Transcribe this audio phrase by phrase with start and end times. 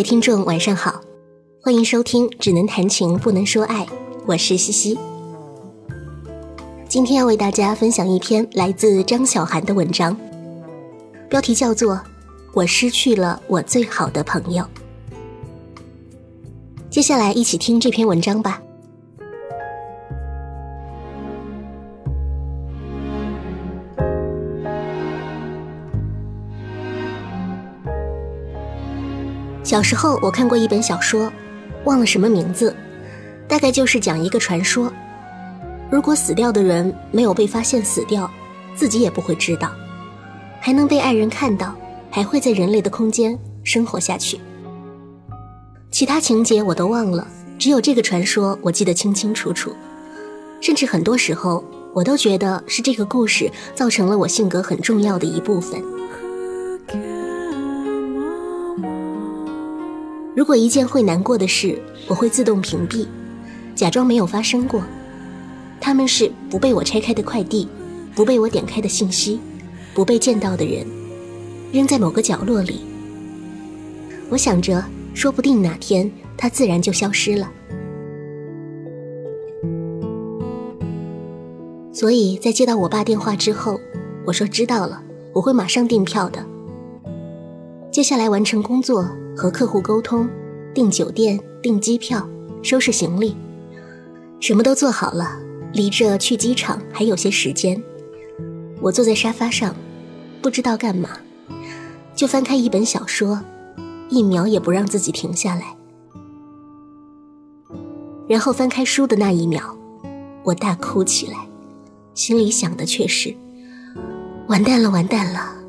[0.00, 0.98] 位听众，晚上好，
[1.60, 3.84] 欢迎收听《只能谈情不能说爱》，
[4.24, 4.98] 我是西西。
[6.88, 10.16] 今天要为大家分享一篇来自张小涵的文章，
[11.28, 11.96] 标题叫做
[12.54, 14.64] 《我失去了我最好的朋友》。
[16.88, 18.62] 接下来一起听这篇文章吧。
[29.70, 31.32] 小时候我看过一本小说，
[31.84, 32.74] 忘了什么名字，
[33.46, 34.92] 大概就是讲一个传说：
[35.88, 38.28] 如果死掉的人没有被发现死掉，
[38.74, 39.70] 自己也不会知道，
[40.60, 41.72] 还能被爱人看到，
[42.10, 44.40] 还会在人类的空间生活下去。
[45.92, 47.24] 其他情节我都忘了，
[47.56, 49.72] 只有这个传说我记得清清楚楚，
[50.60, 51.64] 甚至很多时候
[51.94, 55.80] 我都觉得是这个故事造成了我性格很重要的一部分。
[60.36, 63.06] 如果一件会难过的事，我会自动屏蔽，
[63.74, 64.82] 假装没有发生过。
[65.80, 67.66] 他们是不被我拆开的快递，
[68.14, 69.40] 不被我点开的信息，
[69.92, 70.86] 不被见到的人，
[71.72, 72.80] 扔在某个角落里。
[74.28, 77.50] 我想着，说不定哪天它自然就消失了。
[81.92, 83.80] 所以在接到我爸电话之后，
[84.24, 86.46] 我说知道了，我会马上订票的。
[87.90, 89.08] 接下来完成工作。
[89.36, 90.28] 和客户沟通，
[90.74, 92.28] 订酒店、订机票、
[92.62, 93.34] 收拾行李，
[94.38, 95.38] 什么都做好了。
[95.72, 97.82] 离着去机场还有些时间，
[98.82, 99.74] 我坐在沙发上，
[100.42, 101.10] 不知道干嘛，
[102.14, 103.40] 就翻开一本小说，
[104.10, 105.74] 一秒也不让自己停下来。
[108.28, 109.74] 然后翻开书的那一秒，
[110.42, 111.38] 我大哭起来，
[112.14, 113.34] 心里想的却是：
[114.48, 115.59] 完蛋了，完蛋了。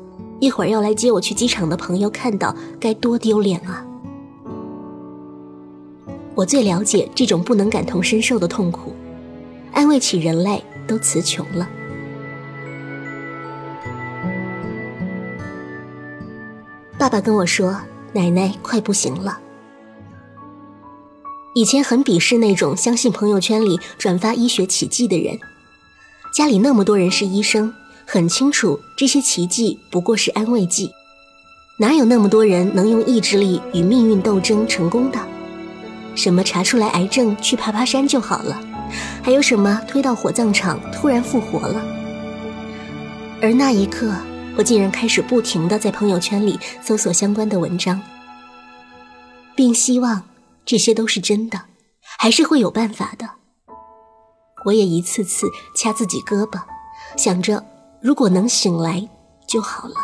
[0.42, 3.86] 一会儿要来接我去机场的朋友看到，该多丢脸啊！
[6.34, 8.92] 我最了解这种不能感同身受的痛苦，
[9.72, 11.70] 安慰起人类都词穷了。
[16.98, 17.76] 爸爸跟我说，
[18.12, 19.38] 奶奶快不行了。
[21.54, 25.38] 以前很鄙视那种相信朋友圈里转发医学奇迹的人，
[26.34, 27.72] 家里那么多人是医生。
[28.12, 30.92] 很清楚，这些奇迹不过是安慰剂，
[31.78, 35.18] 哪有那么多人能用意志力与命运斗争成功的？
[36.14, 38.60] 什么查出来癌症去爬爬山就好了，
[39.22, 41.82] 还有什么推到火葬场突然复活了？
[43.40, 44.14] 而那一刻，
[44.58, 47.98] 我竟然开始不停地在朋友圈里搜索相关的文章，
[49.56, 50.22] 并希望
[50.66, 51.58] 这些都是真的，
[52.18, 53.26] 还是会有办法的。
[54.66, 56.60] 我也一次次掐自己胳膊，
[57.16, 57.71] 想着。
[58.02, 59.08] 如果能醒来
[59.46, 59.94] 就好了。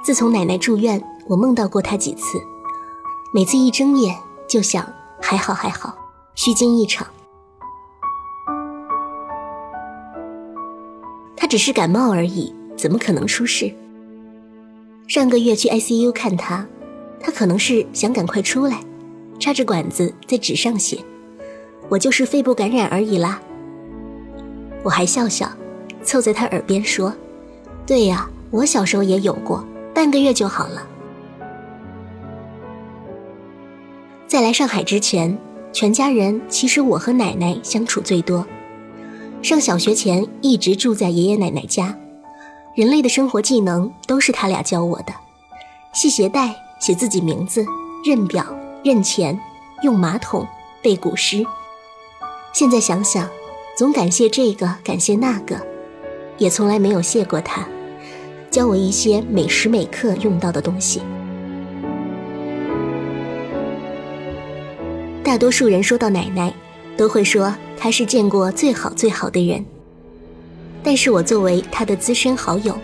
[0.00, 2.38] 自从奶奶住院，我梦到过她几次，
[3.34, 4.86] 每次一睁眼就想
[5.20, 5.92] 还好还好，
[6.36, 7.04] 虚惊一场。
[11.36, 13.74] 她只是感冒而已，怎么可能出事？
[15.08, 16.64] 上个月去 ICU 看她，
[17.18, 18.80] 她可能是想赶快出来，
[19.40, 21.04] 插着管子在纸上写。
[21.88, 23.40] 我就是肺部感染而已啦。
[24.82, 25.50] 我还笑笑，
[26.02, 27.12] 凑在他耳边说
[27.86, 30.86] ：“对呀，我小时候也有过，半个月就好了。”
[34.26, 35.36] 在来上海之前，
[35.72, 38.46] 全家人其实我和奶奶相处最多。
[39.42, 41.96] 上小学前一直住在爷爷奶奶家，
[42.76, 45.12] 人类的生活技能都是他俩教我的：
[45.94, 47.64] 系鞋带、写自己名字、
[48.04, 48.44] 认表、
[48.84, 49.38] 认钱、
[49.82, 50.46] 用马桶、
[50.82, 51.44] 背古诗。
[52.52, 53.28] 现在想想，
[53.76, 55.56] 总感谢这个，感谢那个，
[56.38, 57.68] 也从来没有谢过他，
[58.50, 61.02] 教我一些每时每刻用到的东西。
[65.22, 66.52] 大多数人说到奶奶，
[66.96, 69.64] 都会说她是见过最好最好的人。
[70.82, 72.76] 但是我作为她的资深好友，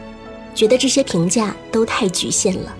[0.55, 2.73] 觉得这些评价都太局限了。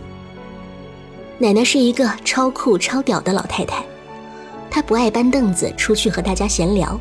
[1.39, 3.85] 奶奶是一个超酷超屌的老太太。
[4.75, 6.99] 他不爱搬凳子出去和大家闲聊，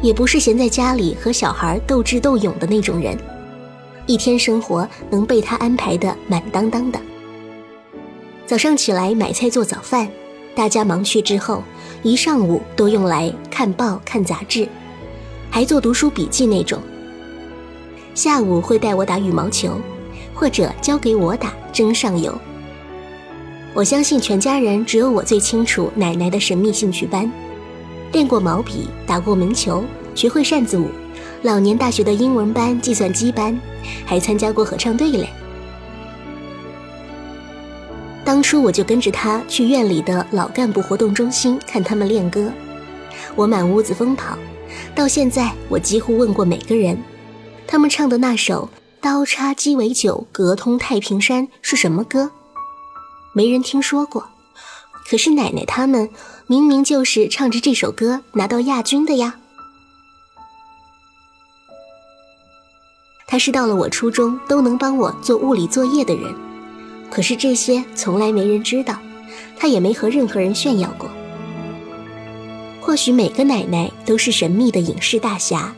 [0.00, 3.14] 也不是闲在家里和小孩斗智斗勇的那种人，
[4.06, 6.98] 一天生活能被他安排的满当当的。
[8.46, 10.08] 早上起来买菜做早饭，
[10.54, 11.62] 大家忙去之后，
[12.02, 14.66] 一上午都用来看报看杂志，
[15.50, 16.80] 还做读书笔记那种。
[18.14, 19.78] 下午会带我打羽毛球，
[20.32, 22.34] 或者交给我打争上游。
[23.78, 27.30] 我相信全家人只有我最清楚奶奶的神秘兴趣班，
[28.10, 29.84] 练过毛笔，打过门球，
[30.16, 30.88] 学会扇子舞，
[31.42, 33.56] 老年大学的英文班、计算机班，
[34.04, 35.28] 还参加过合唱队嘞。
[38.24, 42.50] 当初我就跟着他去院里的老干部活动中心看他们练歌，
[43.36, 44.36] 我满屋子疯跑。
[44.92, 46.98] 到现在，我几乎问过每个人，
[47.64, 48.68] 他们唱的那首
[49.00, 52.32] “刀叉鸡尾酒，隔通太平山”是什么歌？
[53.38, 54.28] 没人听说过。
[55.08, 56.10] 可是奶奶他们
[56.48, 59.38] 明明就是唱着这首歌拿到亚军的呀。
[63.28, 66.34] 他是到了我初中都能帮我做物理作业的人。
[67.08, 68.98] 可是这些从来没人知道，
[69.56, 71.08] 他也没和任何人炫耀过。
[72.80, 75.72] 或许每个奶奶都是神秘的影视大侠，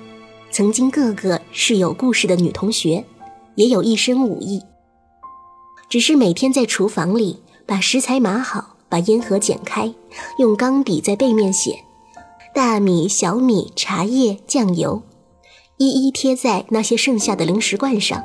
[0.50, 3.04] 曾经个个是有故事的女同学，
[3.54, 4.62] 也有一身武艺。
[5.90, 9.94] 只是每天在厨房里把食材码好，把烟盒剪开，
[10.38, 11.84] 用钢笔在背面写
[12.52, 15.00] 大米、小米、茶叶、酱油，
[15.76, 18.24] 一一贴在那些剩下的零食罐上。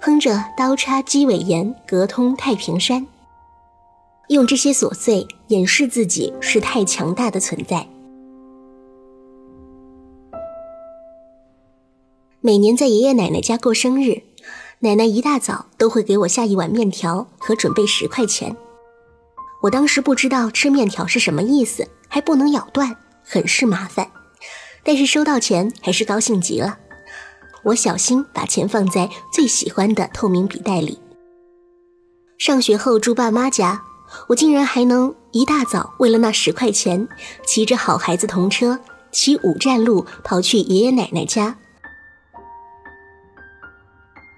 [0.00, 3.06] 哼着“刀叉鸡尾盐，隔通太平山”，
[4.28, 7.86] 用这些琐碎掩饰自己是太强大的存在。
[12.40, 14.22] 每年在爷爷奶奶家过生日，
[14.78, 18.56] 奶奶一大早都会给我下一碗面条和准备十块钱。
[19.60, 24.10] 我当时不知道吃面条是什么意思，还不能咬断，很是麻烦。
[24.84, 26.78] 但是收到钱还是高兴极了。
[27.64, 30.98] 我小心把钱放在最喜欢的透明笔袋里。
[32.38, 33.82] 上学后住爸妈家，
[34.28, 37.08] 我竟然还能一大早为了那十块钱，
[37.44, 38.78] 骑着好孩子童车，
[39.10, 41.58] 骑五站路跑去爷爷奶奶家。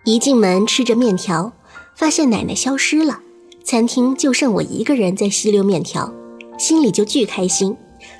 [0.05, 1.53] 一进门吃着面条，
[1.95, 3.21] 发现奶奶消失了，
[3.65, 6.13] 餐厅就剩我一个人在吸溜面条，
[6.59, 7.77] 心里就巨开心，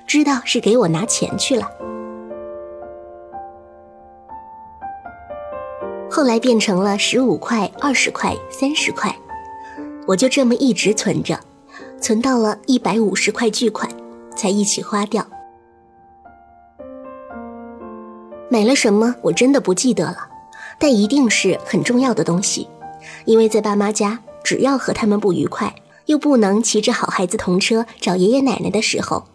[0.07, 1.69] 知道是给我拿钱去了。
[6.11, 9.15] 后来变成了十五块、二十块、三十块，
[10.07, 11.39] 我就这么一直存着，
[12.01, 13.91] 存到了一百五十块巨款，
[14.37, 15.27] 才一起花掉。
[18.51, 20.29] 买了什么我真的不记得了，
[20.79, 22.69] 但一定是很重要的东西，
[23.25, 24.19] 因为在爸妈家，
[24.51, 25.77] 只要和他们不愉快，
[26.07, 29.29] 又不能骑着好孩子童车找爷爷奶奶的时候，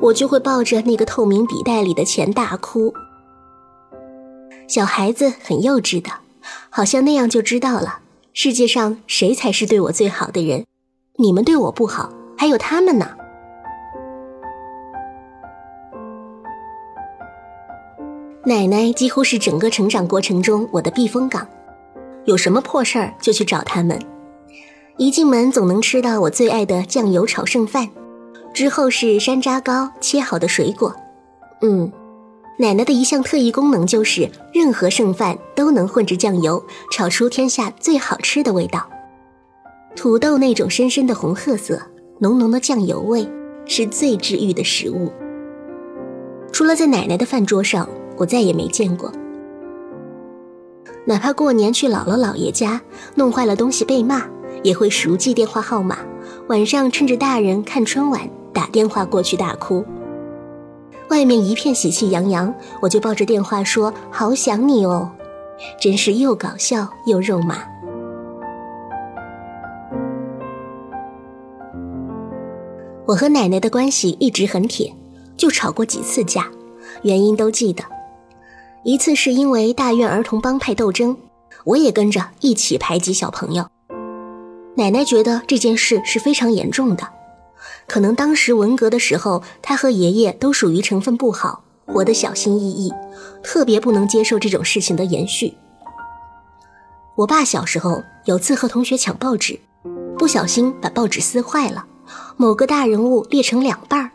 [0.00, 2.94] 我就会抱着那个透明笔袋里的钱大哭。
[4.68, 6.12] 小孩子很幼稚的，
[6.70, 10.64] 好像那样就知道了世界上谁才是对我最好的人。
[11.16, 13.16] 你们对我不好，还有他们呢。
[18.44, 21.48] 奶奶几乎是整个成长过程中我的避风港，
[22.26, 24.00] 有什么破事儿就去找他们。
[24.96, 27.88] 一进门总能吃到我最爱的酱油炒剩饭，
[28.52, 30.94] 之后是山楂糕、切好的水果。
[31.62, 31.90] 嗯。
[32.58, 36.62] 奶奶的一项特异功能就是，任何剩饭都能混着酱油
[36.92, 38.86] 炒出天下最好吃的味道。
[39.96, 41.80] 土豆那种深深的红褐色，
[42.20, 43.26] 浓浓的酱油味，
[43.64, 45.10] 是最治愈的食物。
[46.52, 49.10] 除了在奶奶的饭桌上，我再也没见过。
[51.04, 52.80] 哪怕过年去姥姥姥爷家，
[53.16, 54.24] 弄坏了东西被骂，
[54.62, 55.98] 也会熟记电话号码，
[56.48, 59.84] 晚上趁着大人看春晚，打电话过去大哭。
[61.08, 65.10] 外面一片喜气洋洋，我就抱着电话说：“好想你哦！”
[65.80, 67.64] 真是又搞笑又肉麻。
[73.04, 74.94] 我和奶奶的关系一直很铁，
[75.36, 76.46] 就吵过几次架，
[77.02, 77.84] 原因都记得。
[78.84, 81.16] 一次是因为大院儿童帮派斗争，
[81.64, 83.66] 我也跟着一起排挤小朋友。
[84.74, 87.06] 奶奶觉得这件事是非常严重的。
[87.86, 92.92] 可能当时文革的时候，他和爷爷都属于成分不好，活得小心翼翼，
[93.42, 95.54] 特别不能接受这种事情的延续。
[97.16, 99.60] 我爸小时候有次和同学抢报纸，
[100.16, 101.84] 不小心把报纸撕坏了，
[102.36, 104.10] 某个大人物裂成两半儿。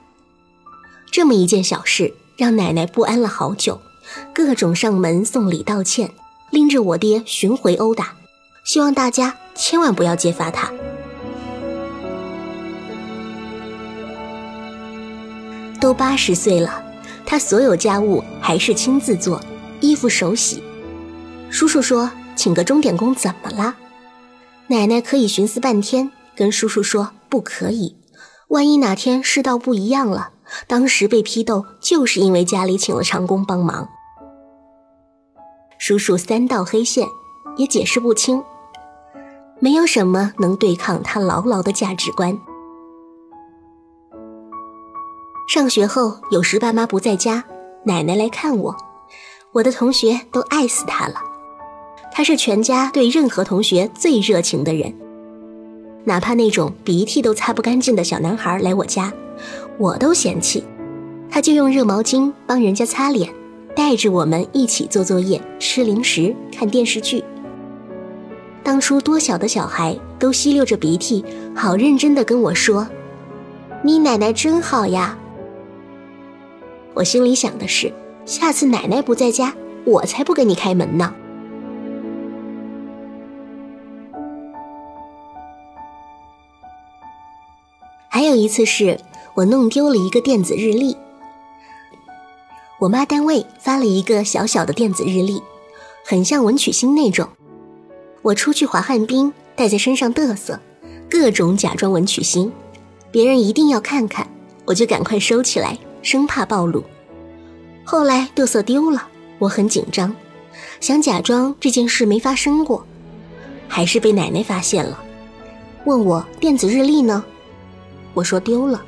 [1.11, 3.79] 这么一件小事，让奶奶不安了好久，
[4.33, 6.09] 各种上门送礼道歉，
[6.49, 8.15] 拎着我爹巡回殴打，
[8.67, 10.69] 希望大家千万不要揭发他。
[15.79, 16.83] 都八十岁了，
[17.25, 19.41] 他所有家务还是亲自做，
[19.79, 20.61] 衣服手洗。
[21.49, 23.73] 叔叔说：“请个钟点工怎么了？”
[24.67, 27.95] 奶奶可以寻思半天，跟叔叔说：“不可以，
[28.49, 30.31] 万一哪天世道不一样了，
[30.67, 33.87] 当时被批斗就是因为家里请了长工帮忙。”
[35.79, 37.07] 叔叔三道黑线，
[37.55, 38.43] 也解释不清。
[39.59, 42.37] 没有什么能对抗他牢牢的价值观。
[45.49, 47.43] 上学后，有时爸妈不在家，
[47.85, 48.75] 奶奶来看我，
[49.53, 51.15] 我的同学都爱死他了。
[52.13, 54.93] 他是全家对任何同学最热情的人，
[56.03, 59.11] 哪怕那种鼻涕都擦不干净的小男孩来我家，
[59.77, 60.63] 我都嫌弃，
[61.31, 63.33] 他就用热毛巾帮人家擦脸，
[63.75, 67.23] 带着我们一起做作业、吃零食、看电视剧。
[68.67, 71.23] 当初多小的小孩都吸溜着鼻涕，
[71.55, 72.85] 好认真的跟我说
[73.81, 75.17] ：“你奶奶真好呀。”
[76.93, 77.93] 我心里想的是，
[78.25, 79.55] 下次奶奶不在家，
[79.85, 81.15] 我才不给你开门呢。
[88.09, 88.99] 还有一次是
[89.35, 90.97] 我弄丢了一个电子日历，
[92.81, 95.41] 我妈单位发了一个小小的电子日历，
[96.05, 97.29] 很像文曲星那种。
[98.27, 100.59] 我出去滑旱冰，带在身上嘚瑟，
[101.09, 102.51] 各种假装文曲星，
[103.09, 104.27] 别人一定要看看，
[104.65, 105.77] 我就赶快收起来。
[106.01, 106.83] 生怕暴露，
[107.85, 109.07] 后来嘚瑟丢了，
[109.39, 110.13] 我很紧张，
[110.81, 112.85] 想假装这件事没发生过，
[113.67, 115.01] 还是被奶奶发现了，
[115.85, 117.23] 问我电子日历呢？
[118.13, 118.83] 我说丢了，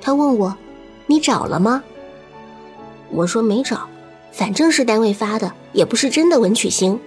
[0.00, 0.52] 她问我
[1.06, 1.82] 你找了吗？
[3.10, 3.88] 我说没找，
[4.32, 6.98] 反正是单位发的，也不是真的文曲星。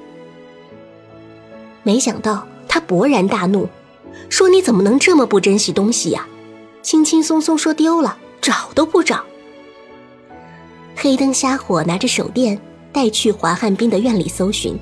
[1.83, 3.67] 没想到他勃然大怒，
[4.29, 6.27] 说你怎么能这么不珍惜东西呀？
[6.81, 8.17] 轻轻松松说丢了。
[8.41, 9.21] 找都不找，
[10.95, 12.59] 黑灯瞎火拿着手电
[12.91, 14.75] 带去滑旱冰的院里搜寻。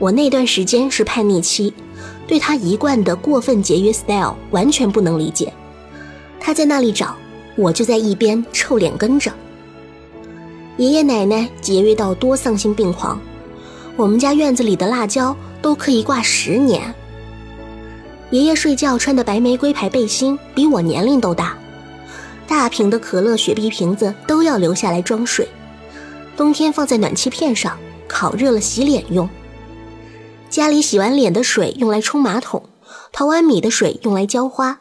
[0.00, 1.72] 我那段时间是叛逆期，
[2.26, 5.52] 对他一贯的过分节约 style 完全不能理解。
[6.40, 7.14] 他在那里找，
[7.56, 9.32] 我就在一边臭脸跟着。
[10.76, 13.16] 爷爷奶奶节约到多丧心病狂，
[13.96, 16.94] 我们家院子里的辣椒都可以挂十年。
[18.30, 21.56] 爷爷睡觉穿的白玫瑰牌背心比我年龄都大。
[22.46, 25.48] 大瓶的可乐、雪碧瓶子都要留下来装水，
[26.36, 29.28] 冬天放在暖气片上，烤热了洗脸用。
[30.50, 32.68] 家里洗完脸的水用来冲马桶，
[33.12, 34.80] 淘完米的水用来浇花，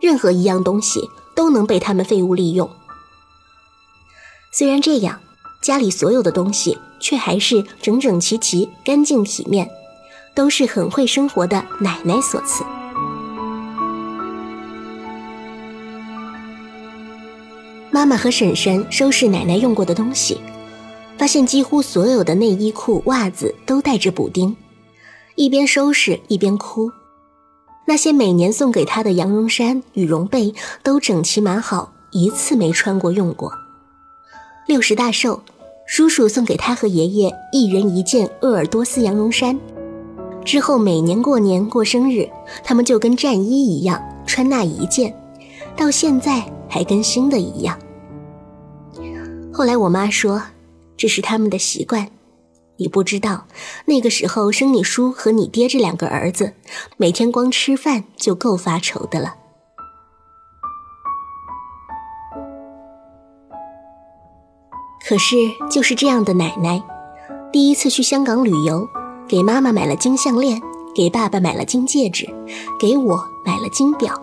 [0.00, 2.68] 任何一样东西都能被他们废物利用。
[4.52, 5.18] 虽然这样，
[5.60, 9.68] 家里所有的东西却还是整整齐齐、干净体面，
[10.34, 12.64] 都是很会生活的奶奶所赐。
[17.90, 20.40] 妈妈和婶婶收拾奶奶用过的东西，
[21.18, 24.56] 发现几乎所有的内衣裤、袜子都带着补丁，
[25.34, 26.90] 一边收拾一边哭。
[27.84, 33.52] 那些每年送给她的羊绒衫、羽绒被都整齐码好，一次没穿过用过。
[34.66, 35.42] 六十大寿，
[35.94, 39.60] 叔叔送给他和爷爷一人一件鄂尔多斯羊绒衫，
[40.42, 42.26] 之后每年过年过生日，
[42.64, 45.14] 他们就跟战衣一样穿那一件，
[45.76, 46.50] 到现在。
[46.66, 47.78] 还跟新的一样。
[49.52, 50.42] 后来我妈说，
[50.96, 52.08] 这是他们的习惯。
[52.78, 53.46] 你不知道，
[53.84, 56.54] 那个时候生你叔和你爹这两个儿子，
[56.96, 59.34] 每天光吃饭就够发愁的了。
[65.08, 65.36] 可是
[65.70, 66.82] 就是这样的奶奶，
[67.52, 68.88] 第一次去香港旅游，
[69.28, 70.60] 给妈妈买了金项链，
[70.94, 72.26] 给爸爸买了金戒指，
[72.78, 74.20] 给我买了金表。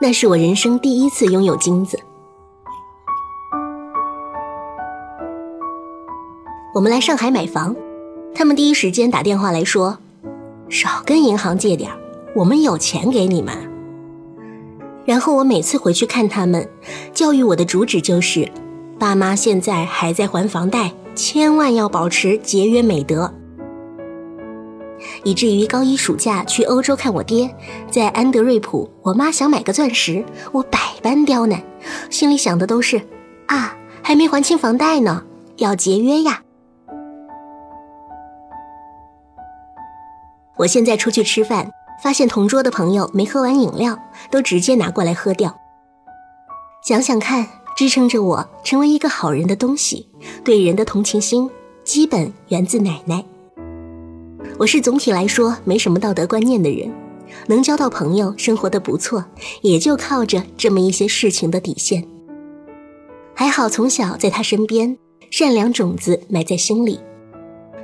[0.00, 1.98] 那是我人生第一次拥有金子。
[6.74, 7.76] 我们来上海买房，
[8.34, 9.98] 他们第一时间打电话来说
[10.68, 11.90] ：“少跟银行借点
[12.34, 13.56] 我们有钱给你们。”
[15.04, 16.68] 然后我每次回去看他们，
[17.12, 18.50] 教育我的主旨就是
[19.02, 23.34] ：“爸妈现在还在还房贷，千万要保持节约美德。”
[25.24, 27.52] 以至于高一暑假去欧洲看我爹，
[27.90, 31.60] 在安德瑞普，我妈想买个钻石，我百般刁难，
[32.10, 33.02] 心里想的都是
[33.46, 35.24] 啊，还没还清房贷呢，
[35.56, 36.42] 要节约呀。
[40.58, 41.72] 我现在出去吃饭，
[42.04, 43.98] 发现同桌的朋友没喝完饮料，
[44.30, 45.56] 都直接拿过来喝掉。
[46.84, 47.48] 想想看，
[47.82, 50.06] 支撑着我成为一个好人的东西，
[50.44, 51.50] 对人的同情心，
[51.82, 53.24] 基本源自奶奶。
[54.56, 56.94] 我是总体来说没什么道德观念的人，
[57.48, 59.24] 能交到朋友，生活的不错，
[59.62, 62.06] 也就靠着这么一些事情的底线。
[63.34, 64.96] 还好从小在他身边，
[65.32, 67.00] 善良种子埋在心里。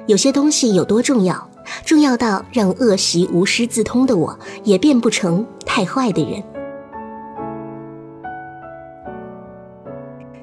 [0.07, 1.51] 有些东西有多重要，
[1.85, 6.41] 重要到让恶习无师自通的我也变不成太坏的人。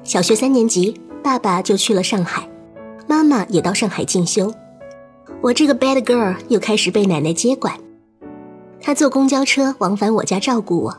[0.06, 2.48] 小学三年级，爸爸就去了上海，
[3.08, 4.54] 妈妈也到上海进修。
[5.40, 7.74] 我这个 bad girl 又开始被奶奶接管，
[8.80, 10.96] 她坐公交车往返我家照顾我，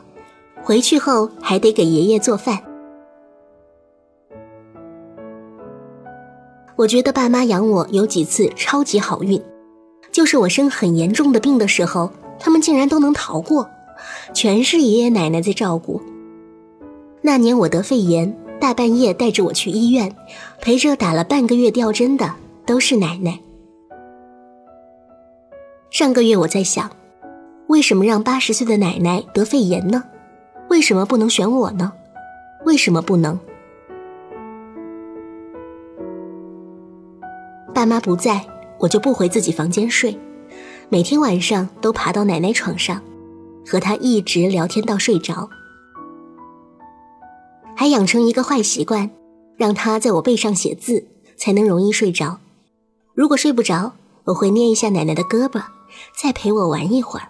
[0.62, 2.58] 回去后还得给爷爷做饭。
[6.76, 9.42] 我觉得爸妈养我有几次超级好运，
[10.12, 13.66] 就是我生很严重的病的时候，他们竟然都能逃过，
[14.34, 15.98] 全是爷爷奶奶在照顾。
[17.22, 18.36] 那年我得肺炎，
[18.68, 20.14] 大半夜带着我去医院，
[20.60, 22.34] 陪着打了半个月吊针的
[22.66, 23.40] 都是奶奶。
[25.88, 26.90] 上个月我在想，
[27.68, 30.04] 为什么让八十岁的奶奶得肺炎呢？
[30.68, 31.90] 为什么不能选我呢？
[32.66, 33.38] 为什么不能？
[37.74, 38.44] 爸妈不在，
[38.80, 40.14] 我就不回自己房间睡，
[40.90, 43.00] 每天晚上都爬到奶奶床上，
[43.66, 45.48] 和她一直聊天到睡着，
[47.78, 49.08] 还养成一个坏习惯，
[49.56, 51.06] 让他在我背上写字，
[51.36, 52.40] 才能容易睡着。
[53.14, 53.92] 如果睡不着，
[54.24, 55.62] 我会捏一下奶奶的胳膊，
[56.20, 57.28] 再陪我玩一会儿。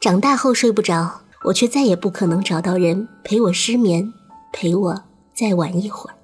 [0.00, 4.10] 长大后睡不着，我却再也不可能找到人陪我失眠，
[4.54, 5.02] 陪我
[5.34, 6.16] 再玩一会儿。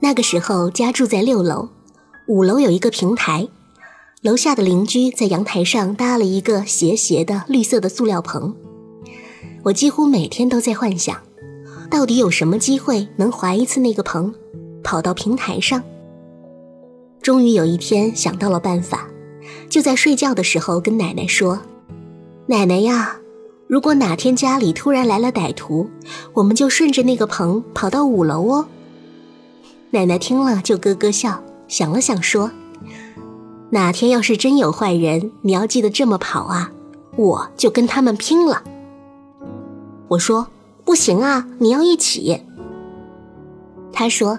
[0.00, 1.68] 那个时候家住在六楼，
[2.26, 3.46] 五楼有一个平台，
[4.22, 8.54] 楼下的邻居在阳台上搭了一个斜斜的绿色的塑料棚。
[9.64, 11.20] 我几乎每天都在幻想，
[11.90, 14.32] 到底有什么机会能划一次那个棚，
[14.84, 15.82] 跑到平台上。
[17.20, 19.08] 终于有一天想到了办法，
[19.68, 21.58] 就在睡觉的时候跟奶奶说
[22.46, 23.16] ：“奶奶呀，
[23.66, 25.90] 如果哪天家里突然来了歹徒，
[26.34, 28.66] 我们就顺着那个棚跑到五楼哦。”
[29.90, 32.52] 奶奶听了就咯咯笑，想了想说
[33.72, 36.70] ：“哪天要是真有坏人，你要记得这么跑啊，
[37.16, 38.62] 我就跟他们拼了。”
[40.08, 40.48] 我说
[40.84, 42.42] ：“不行啊，你要一起。”
[43.90, 44.38] 他说：“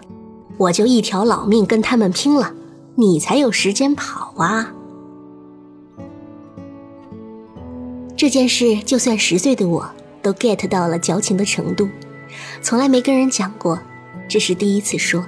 [0.58, 2.54] 我就一条老命跟他们拼了，
[2.94, 4.72] 你才有时间跑啊。”
[8.15, 9.89] 这件事就算十岁的我
[10.22, 11.89] 都 get 到了矫情的程度，
[12.62, 13.80] 从来没跟人讲过，
[14.30, 15.26] 这是第一次说。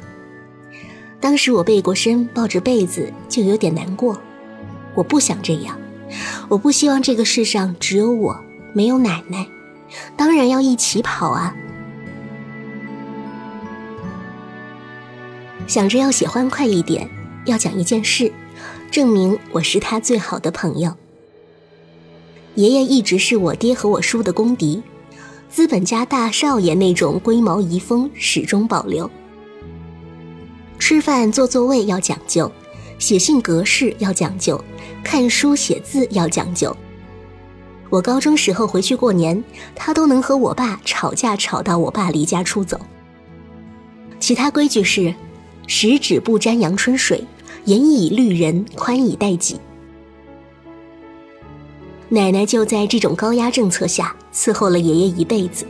[1.19, 4.19] 当时我背过身，抱着被子就有点难过。
[4.93, 5.77] 我不想这样，
[6.47, 8.39] 我不希望这个世上只有我，
[8.73, 9.47] 没有奶奶。
[10.15, 11.55] 当然要一起跑啊！
[15.67, 17.09] 想着要写欢快一点，
[17.45, 18.31] 要讲一件事，
[18.91, 20.93] 证明我是他最好的朋友。
[22.55, 24.81] 爷爷一直是我爹和我叔的公敌，
[25.49, 29.09] 资本家大少爷那种龟毛遗风始终保留。
[30.87, 32.51] 吃饭坐座位要讲究，
[32.99, 34.63] 写信格式要讲究，
[35.03, 36.77] 看书写字要讲究。
[37.89, 39.43] 我高中时候回去过年，
[39.73, 42.79] 他都能和我爸吵架，吵到我爸离家出走。
[44.19, 45.11] 其他规矩是：
[45.65, 47.25] 十指不沾阳春水，
[47.63, 49.59] 严以律人，宽以待己。
[52.09, 55.65] 奶奶就在这种高压政策下伺候了爷爷一辈子。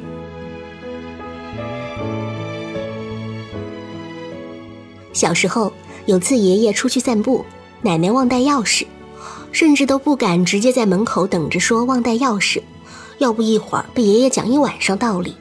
[5.15, 5.71] 小时候
[6.05, 7.45] 有次爷爷出去散步，
[7.81, 8.85] 奶奶忘带钥匙，
[9.53, 12.61] 甚至都不敢直接在门口等着说忘带钥匙，
[13.19, 15.33] 要不一会儿被爷爷讲一晚上道理。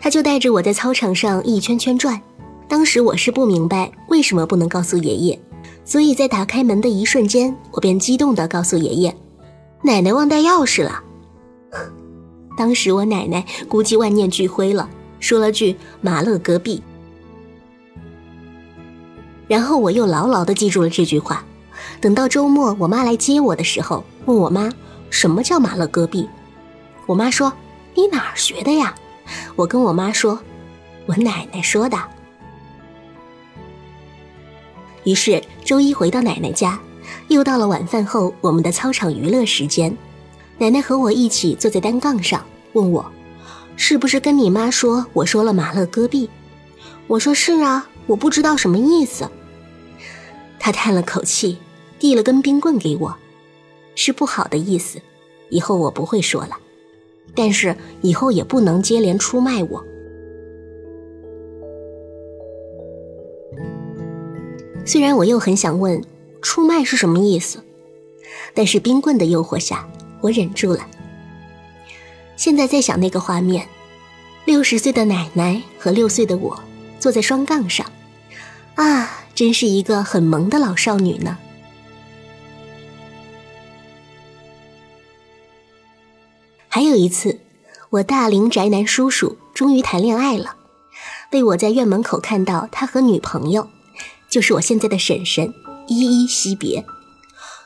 [0.00, 2.20] 他就带着我在操场上一圈圈转，
[2.66, 5.38] 当时我是不明白为什么不能告诉爷爷，
[5.84, 9.16] 所以在打开门的一瞬间，我便激动地告诉爷爷，
[9.82, 11.00] 奶奶忘带钥匙了。
[12.58, 14.90] 当时我奶奶估计万念俱灰了，
[15.20, 16.82] 说了句马勒戈壁。
[19.52, 21.44] 然后我又牢牢地记住了这句话。
[22.00, 24.72] 等到周末我妈来接我的时候，问我妈
[25.10, 26.26] 什么叫马勒戈壁，
[27.04, 27.52] 我妈说
[27.94, 28.94] ：“你哪儿学的呀？”
[29.54, 30.40] 我跟我妈说
[31.04, 31.98] ：“我奶奶说的。”
[35.04, 36.80] 于是周一回到奶奶家，
[37.28, 39.94] 又到了晚饭后我们的操场娱乐时间。
[40.56, 43.04] 奶奶和我一起坐在单杠上，问我
[43.76, 46.30] ：“是不是跟你妈说我说了马勒戈壁？”
[47.06, 49.28] 我说：“是啊，我不知道什么意思。”
[50.64, 51.58] 他叹了口气，
[51.98, 53.16] 递了根冰棍给我，
[53.96, 55.00] 是不好的意思，
[55.50, 56.56] 以后我不会说了。
[57.34, 59.84] 但是以后也不能接连出卖我。
[64.84, 66.00] 虽然我又很想问
[66.40, 67.58] 出卖是什么意思，
[68.54, 69.88] 但是冰棍的诱惑下，
[70.20, 70.86] 我忍住了。
[72.36, 73.66] 现在在想那个画面，
[74.44, 76.62] 六十岁的奶奶和六岁的我
[77.00, 77.84] 坐在双杠上，
[78.76, 79.21] 啊。
[79.42, 81.36] 真是一个很萌的老少女呢。
[86.68, 87.40] 还有一次，
[87.90, 90.54] 我大龄宅男叔叔终于谈恋爱了，
[91.28, 93.68] 被我在院门口看到他和女朋友，
[94.28, 95.52] 就是我现在的婶婶，
[95.88, 96.86] 依依惜别，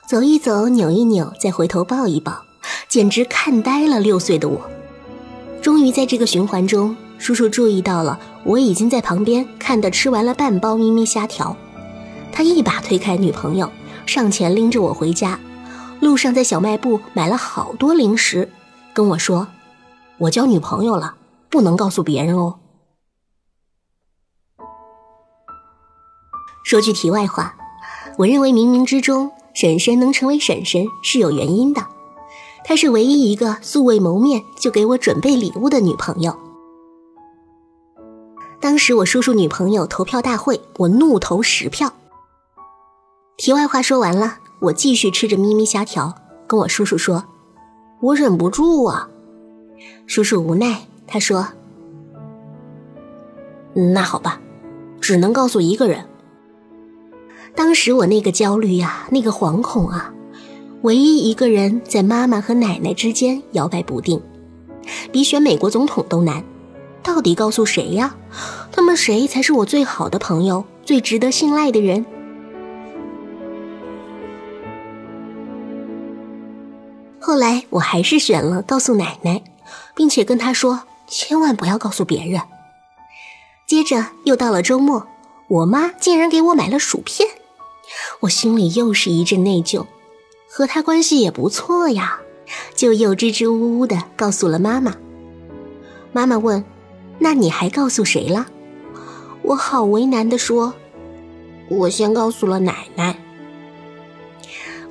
[0.09, 2.47] 走一走，扭一扭，再回头抱一抱，
[2.89, 4.71] 简直看呆了六岁的我。
[5.61, 11.55] 终于在这个循环中，叔叔注意到了我已经在旁边看的吃完了半包咪咪虾条，
[12.33, 13.71] 他一把推开女朋友，
[14.05, 15.39] 上前拎着我回家。
[16.01, 18.51] 路上在小卖部买了好多零食，
[18.93, 19.49] 跟我说
[20.19, 21.17] ：“我交女朋友了，
[21.49, 22.59] 不能告诉别人哦。”
[26.63, 27.57] 说句题外话，
[28.19, 31.87] 我认为冥冥之中，婶婶能成为婶婶是有原因的。
[32.63, 36.39] 她是唯一一个素未谋面就给我准备礼物的女朋友。
[38.61, 41.93] 当时我叔叔女朋友投票大会，我怒投十票。
[43.37, 46.15] 题外话说完了，我继续吃着咪咪虾条，
[46.47, 47.23] 跟我叔叔说
[48.01, 49.11] ：“我忍不住啊。”
[50.09, 51.47] 叔叔无奈，他说
[53.93, 54.41] ：“那好吧，
[55.03, 56.07] 只能告诉一个人。”
[57.55, 60.15] 当时我那个焦虑呀，那个惶恐啊。
[60.83, 64.21] 唯一一个人在妈妈和奶奶之间摇摆不定，
[65.13, 66.43] 比选美国总统都难。
[67.03, 68.17] 到底告诉谁呀？
[68.73, 72.05] 他们谁才是我最好的朋友，最值得信赖的人？
[77.27, 79.43] 后来我还是选了告诉奶奶，
[79.97, 82.41] 并且跟她说千万不要告诉别人。
[83.67, 85.05] 接着又到了周末，
[85.49, 87.29] 我妈竟然给我买了薯片，
[88.21, 89.87] 我心里又是一阵内疚。
[90.49, 92.21] 和她关系也不错呀，
[92.77, 94.95] 就又支支吾吾的告诉了妈妈。
[96.13, 96.65] 妈妈问
[97.19, 98.47] ：“那你还告诉谁了？”
[99.43, 100.73] 我好为难的说
[101.69, 103.19] ：“我先告诉了奶奶。”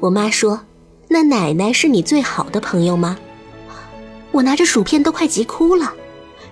[0.02, 0.60] 我妈说
[1.16, 3.18] ：“那奶奶是你最好的朋友吗？”
[4.34, 5.94] 我拿着薯片都快急哭了，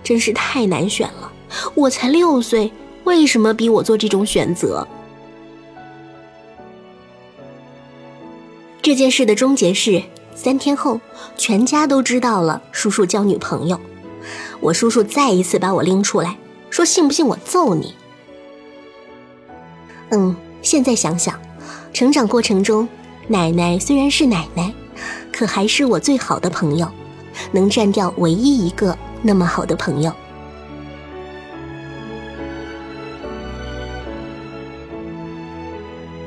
[0.02, 1.30] 真是太难选了。
[1.74, 2.72] 我才六岁，
[3.04, 4.88] 为什么逼我做这种选择？
[8.80, 10.02] 这件事的终结是，
[10.34, 10.98] 三天后，
[11.36, 13.78] 全家都知道了叔叔交女朋友。
[14.60, 16.38] 我叔叔再一次把我拎出来，
[16.70, 17.94] 说：“信不信我揍你？”
[20.08, 21.38] 嗯，现在想想，
[21.92, 22.88] 成长过程中，
[23.26, 24.72] 奶奶虽然是奶奶，
[25.32, 26.90] 可还是我最好的朋友，
[27.52, 30.12] 能占掉唯一一个那么好的朋友。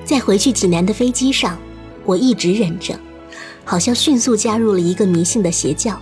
[0.04, 1.58] 在回去济南的飞机上。
[2.06, 2.98] 我一直忍着，
[3.66, 6.00] 好像迅速加入了一个迷信的邪教。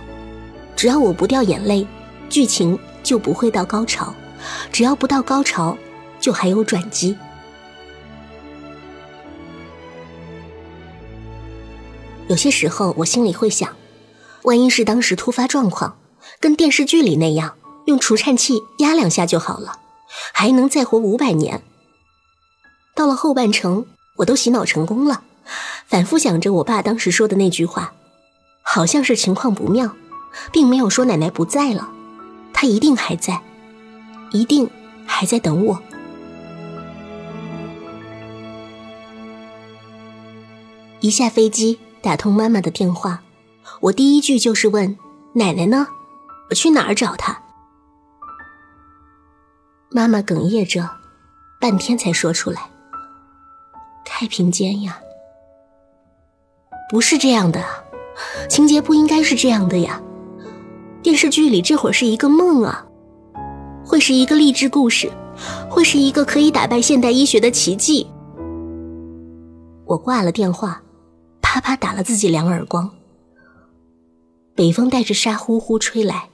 [0.76, 1.84] 只要我不掉眼泪，
[2.28, 4.14] 剧情就不会到高潮；
[4.70, 5.76] 只要不到高潮，
[6.20, 7.16] 就还有转机。
[12.28, 13.76] 有些时候，我心里会想，
[14.42, 15.96] 万一是当时突发状况，
[16.40, 17.54] 跟电视剧里那样，
[17.86, 19.78] 用除颤器压两下就好了，
[20.32, 21.62] 还能再活五百年。
[22.94, 23.86] 到了后半程，
[24.16, 25.22] 我都洗脑成功了。
[25.86, 27.92] 反复想着我爸当时说的那句话，
[28.62, 29.94] 好像是情况不妙，
[30.52, 31.88] 并没有说奶奶不在了，
[32.52, 33.40] 她一定还在，
[34.32, 34.68] 一定
[35.06, 35.80] 还在等我。
[41.00, 43.20] 一下飞机，打通妈妈的电话，
[43.80, 44.96] 我第一句就是问
[45.32, 45.88] 奶奶呢？
[46.48, 47.36] 我去哪儿找她？
[49.90, 50.88] 妈妈哽咽着，
[51.60, 52.70] 半天才说出来：
[54.04, 55.00] 太平间呀。
[56.88, 57.60] 不是这样的，
[58.48, 60.00] 情节不应该是这样的呀。
[61.02, 62.86] 电视剧里这会儿是一个梦啊，
[63.84, 65.10] 会是一个励志故事，
[65.68, 68.06] 会是一个可以打败现代医学的奇迹。
[69.86, 70.80] 我挂了电话，
[71.56, 72.90] 啪啪打了自己两耳光。
[74.54, 76.28] 北风带着沙呼呼吹来，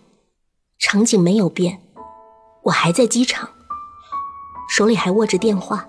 [0.81, 1.81] 场景没有变，
[2.65, 3.49] 我还在机场，
[4.69, 5.87] 手里还握着电话。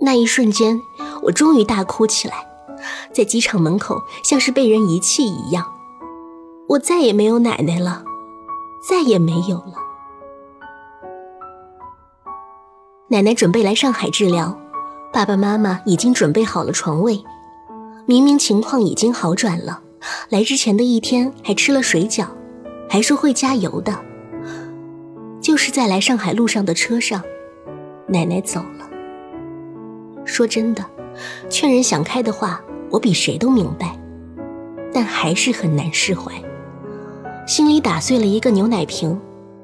[0.00, 0.80] 那一瞬间，
[1.22, 2.44] 我终于大哭起来。
[3.12, 5.72] 在机场门口，像是被人遗弃一样。
[6.70, 8.04] 我再也没有奶奶了，
[8.88, 9.74] 再也没有了。
[13.10, 14.58] 奶奶准备来上海治疗，
[15.12, 17.24] 爸爸妈妈已经准备好了床位。
[18.06, 19.82] 明明情况已经好转了，
[20.28, 22.26] 来之前的一天还吃了水饺，
[22.88, 23.98] 还说会加油的。
[25.40, 27.22] 就是在来上海路上的车上，
[28.06, 28.88] 奶奶走了。
[30.24, 30.84] 说真的，
[31.48, 32.60] 劝人想开的话。
[32.90, 33.98] 我比谁都明白，
[34.92, 36.32] 但还是很难释怀。
[37.44, 39.20] 心里打碎了一个牛奶瓶，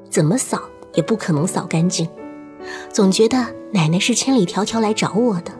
[0.09, 0.61] 怎么扫
[0.95, 2.05] 也不可能扫干净。
[2.91, 3.37] 总觉得
[3.71, 5.53] 奶奶是千里迢迢来找我的，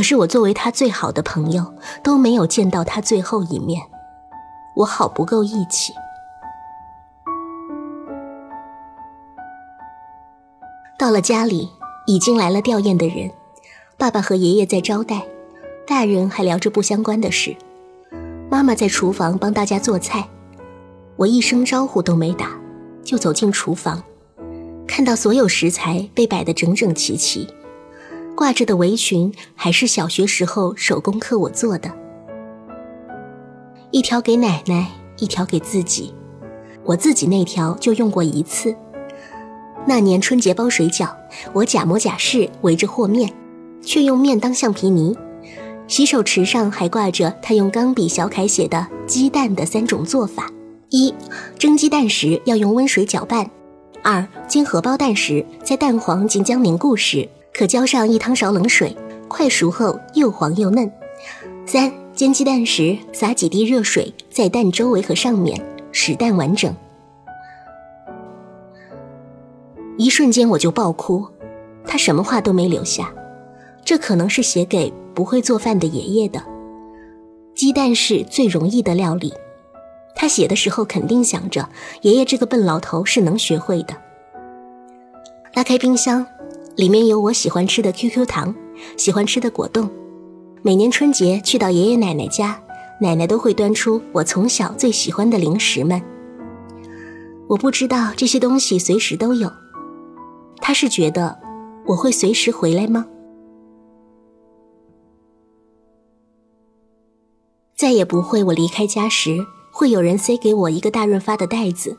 [0.00, 3.82] 可是我作为他最好的朋友，都没有见到他最后一面，
[4.76, 5.92] 我好不够义气。
[10.98, 11.68] 到了家里，
[12.06, 13.30] 已经来了吊唁的人，
[13.98, 15.20] 爸爸和爷爷在招待。
[15.86, 17.54] 大人还聊着不相关的事，
[18.48, 20.26] 妈妈在厨房帮大家做菜。
[21.16, 22.58] 我一声招呼都没打，
[23.04, 24.02] 就走进厨房，
[24.88, 27.46] 看到所有食材被摆得整整齐齐，
[28.36, 31.90] 挂着的围裙还是小学时候手工课我做的，
[33.90, 34.88] 一条给奶奶，
[35.18, 36.14] 一条给自己，
[36.84, 38.74] 我自己那条就用过一次。
[39.86, 41.10] 那年春节包水饺，
[41.52, 43.30] 我假模假式围着和面，
[43.82, 45.16] 却用面当橡皮泥。
[45.86, 50.50] 洗手池上还挂着他用钢笔小楷写的鸡蛋的三种做法：
[50.90, 51.12] 一、
[51.58, 53.44] 蒸鸡蛋时要用温水搅拌；
[54.02, 58.96] 二、煎荷包蛋时，在蛋黄即将凝固时，可浇上一汤勺冷水，
[59.28, 60.88] 快熟后又黄又嫩；
[61.66, 65.60] 三、煎鸡蛋时撒几滴热水在蛋周围和上面，
[65.92, 66.74] 使蛋完整。
[69.98, 71.26] 一瞬间我就爆哭，
[71.84, 73.12] 他什么话都没留下。
[73.84, 76.42] 这可能是写给不会做饭的爷爷的。
[77.54, 79.34] 鸡蛋是最容易的料理，
[80.14, 81.68] 他写的时候肯定想着
[82.02, 83.94] 爷爷这个笨老头是能学会的。
[85.54, 86.24] 拉开冰箱，
[86.76, 88.54] 里面有我喜欢吃的 QQ 糖，
[88.96, 89.90] 喜欢吃的果冻。
[90.62, 92.62] 每年春节去到爷爷奶奶家，
[93.00, 96.00] 奶奶都会端出我从小最喜欢的零食们。
[97.48, 99.50] 我不知道这些东西随时都有，
[100.58, 101.38] 他是觉得
[101.86, 103.06] 我会随时回来吗？
[107.74, 111.98] 再也不会，我离开家时会有人塞给我一个大润发的袋子，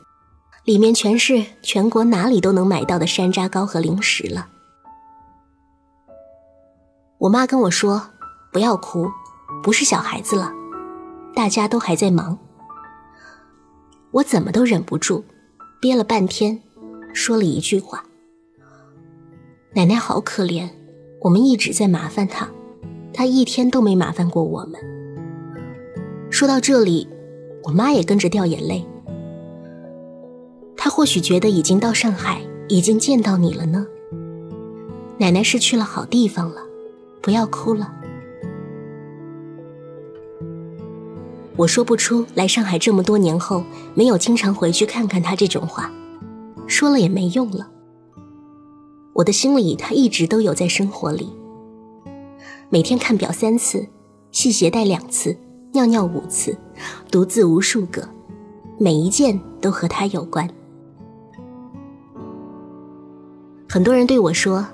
[0.64, 4.48] 里面全是全国哪里都能买到的山楂糕和零食了。
[7.22, 8.02] 我妈跟我说
[8.52, 9.08] ：“不要哭，
[9.62, 10.52] 不是小孩子了，
[11.32, 12.36] 大家都还在忙。”
[14.10, 15.22] 我怎么都忍不住，
[15.80, 16.60] 憋了半天，
[17.14, 18.04] 说了一句话
[19.76, 20.68] ：“奶奶好可怜，
[21.20, 22.48] 我们一直在麻烦她，
[23.14, 24.80] 她一天都没麻烦过我们。”
[26.28, 27.06] 说到这里，
[27.62, 28.84] 我妈也跟着掉眼泪。
[30.76, 33.86] 她或许觉得已经到上海，已经见到你了呢。
[35.18, 36.60] 奶奶是去了好地方了，
[37.22, 37.90] 不要哭了。
[41.56, 43.62] 我说不出来上海这么多年后
[43.94, 45.90] 没有经常回去看看他这种话，
[46.66, 47.70] 说了也没用了。
[49.12, 51.30] 我的心里他一直都有在生活里，
[52.68, 53.86] 每天看表三次，
[54.30, 55.36] 系鞋带两次。
[55.74, 56.54] 尿尿五次，
[57.10, 58.06] 独自无数个，
[58.78, 60.46] 每一件都和他有关。
[63.70, 64.66] 很多人对我说：“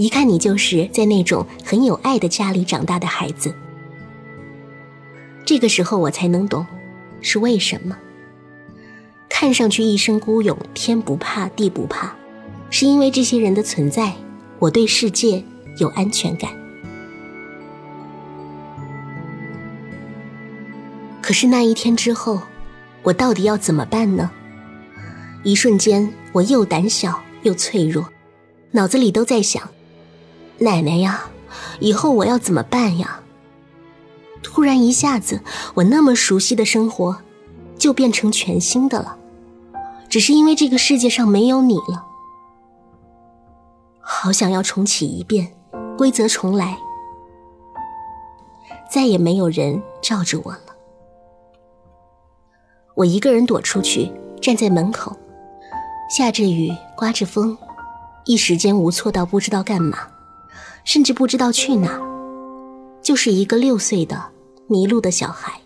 [0.00, 3.54] 一看你就是在那种很有爱的家里长大的孩子。”
[5.44, 6.66] 这个时候我才能懂，
[7.20, 7.98] 是为什么。
[9.28, 12.14] 看上去一身孤勇，天不怕地不怕，
[12.70, 14.14] 是因为这些人的存在，
[14.58, 15.44] 我对世界
[15.76, 16.50] 有安全感。
[21.20, 22.40] 可是那一天之后，
[23.02, 24.30] 我到底要怎么办呢？
[25.42, 28.08] 一瞬间，我又胆小又脆弱，
[28.70, 29.68] 脑子里都在想：
[30.60, 31.30] 奶奶呀，
[31.80, 33.20] 以后我要怎么办呀？
[34.42, 35.42] 突然一下子，
[35.74, 37.16] 我那么熟悉的生活，
[37.78, 39.16] 就变成全新的了，
[40.08, 42.06] 只是因为这个世界上没有你了。
[44.00, 45.54] 好想要重启一遍，
[45.96, 46.76] 规则重来，
[48.90, 50.60] 再也没有人罩着我了。
[52.96, 55.16] 我一个人躲出去，站在门口，
[56.14, 57.56] 下着雨，刮着风，
[58.26, 60.09] 一时间无措到不知道干嘛，
[60.84, 62.00] 甚至不知道去哪，
[63.02, 64.32] 就是一个六岁的
[64.68, 65.60] 迷路的小孩，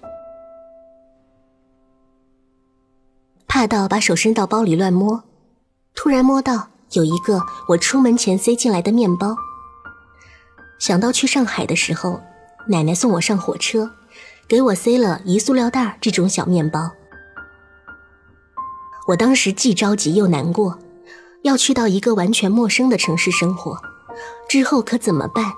[3.46, 5.22] 怕到把手伸到包里乱摸，
[5.94, 9.36] 突然摸到有一个我出门前塞进来的面包，
[10.78, 12.20] 想到去上海的时候，
[12.68, 13.90] 奶奶送我上火车，
[14.48, 16.90] 给我塞了一塑料袋这种小面包。
[19.08, 20.78] 我当时既着急又难过，
[21.42, 23.78] 要去到一个完全陌生的城市生活，
[24.48, 25.52] 之后可怎么办？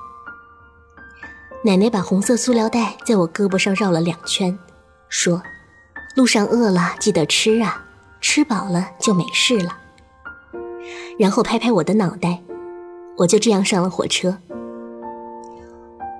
[1.65, 4.59] 奶奶把红色塑料袋在我胳膊上绕了两圈，
[5.09, 5.43] 说
[6.17, 7.85] ：“路上饿了记得吃啊，
[8.21, 9.77] 吃饱了就没事了。”
[11.19, 12.43] 然后拍拍我的脑袋，
[13.19, 14.39] 我就这样上了火车。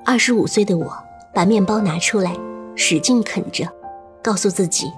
[0.05, 0.97] 二十五岁的我
[1.35, 2.37] 把面包拿出来，
[2.75, 3.67] 使劲啃着，
[4.23, 4.91] 告诉自己：“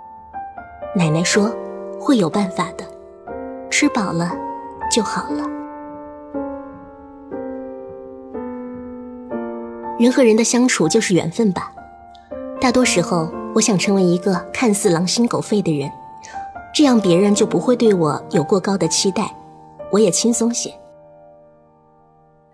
[0.95, 1.55] 奶奶说。”
[2.01, 2.87] 会有办法的，
[3.69, 4.33] 吃饱了
[4.89, 5.43] 就好了。
[9.99, 11.73] 人和人的相处就是缘分吧。
[12.61, 15.91] 大多时候，我想成为一个看似狼心狗肺的人，
[16.75, 19.35] 这样别人就不会对我有过高的期待，
[19.91, 20.73] 我也轻松些。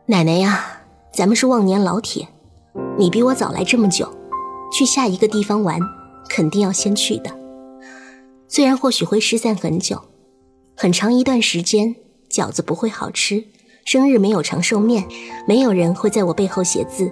[0.06, 2.28] 奶奶呀，咱们是忘年老铁，
[2.98, 4.08] 你比我早来这么久，
[4.72, 5.78] 去下一个地方玩，
[6.28, 7.30] 肯定要先去的。
[8.48, 10.00] 虽然或许会失散很久，
[10.76, 11.96] 很长一段时间，
[12.30, 13.44] 饺子不会好吃，
[13.84, 15.04] 生日没有长寿面，
[15.48, 17.10] 没有人会在我背后写字，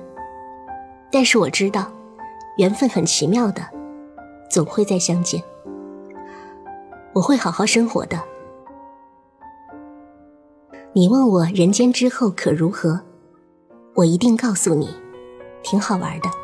[1.13, 1.93] 但是我知道，
[2.57, 3.63] 缘分很奇妙的，
[4.51, 5.43] 总会再相见。
[7.13, 8.19] 我会好好生活的。
[10.95, 12.99] 你问我人间之后可如何，
[13.95, 14.89] 我一定告诉你，
[15.63, 16.42] 挺好玩的。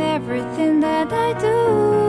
[0.00, 2.05] Everything that I do.